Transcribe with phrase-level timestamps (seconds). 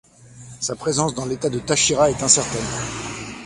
[0.61, 2.87] Sa présence dans l'État de Táchira est incertaine.